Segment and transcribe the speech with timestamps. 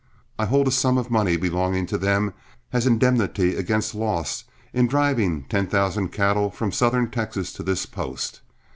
[0.39, 2.33] I hold a sum of money, belonging to them,
[2.73, 8.41] as indemnity against loss in driving ten thousand cattle from Southern Texas to this post.